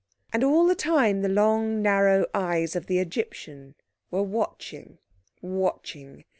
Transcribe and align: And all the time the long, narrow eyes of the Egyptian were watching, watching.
And 0.33 0.43
all 0.43 0.65
the 0.65 0.73
time 0.73 1.21
the 1.21 1.29
long, 1.29 1.79
narrow 1.83 2.25
eyes 2.33 2.75
of 2.75 2.87
the 2.87 2.97
Egyptian 2.97 3.75
were 4.09 4.23
watching, 4.23 4.97
watching. 5.43 6.23